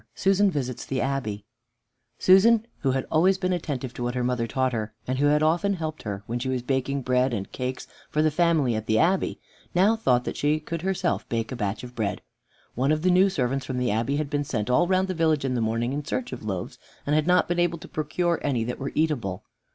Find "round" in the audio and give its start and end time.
14.87-15.07